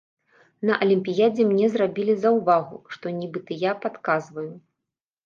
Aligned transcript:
На 0.67 0.77
алімпіядзе 0.85 1.43
мне 1.49 1.67
зрабілі 1.73 2.15
заўвагу, 2.23 2.79
што 2.97 3.13
нібыта 3.19 3.51
я 3.69 3.75
падказваю. 3.85 4.49